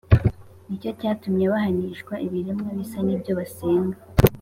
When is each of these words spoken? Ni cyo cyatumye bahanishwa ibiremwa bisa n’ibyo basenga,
Ni 0.67 0.75
cyo 0.81 0.91
cyatumye 0.99 1.45
bahanishwa 1.53 2.13
ibiremwa 2.25 2.69
bisa 2.77 2.99
n’ibyo 3.05 3.31
basenga, 3.39 3.97